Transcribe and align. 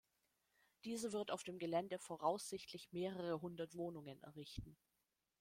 Diese 0.83 1.13
wird 1.13 1.29
auf 1.29 1.43
dem 1.43 1.59
Gelände 1.59 1.99
voraussichtlich 1.99 2.91
mehrere 2.91 3.39
hundert 3.43 3.75
Wohnungen 3.75 4.19
errichten. 4.23 4.75